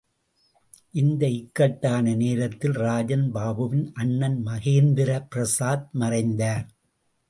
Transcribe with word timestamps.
இந்த 0.91 1.27
இக்கட்டான 1.27 2.15
நேரத்தில், 2.15 2.71
ராஜன் 2.71 3.31
பாபுவின் 3.33 3.91
அண்ணன் 3.93 4.43
மகேந்திர 4.45 5.27
பிரசாத் 5.29 5.89
மறைந்தார். 5.91 6.67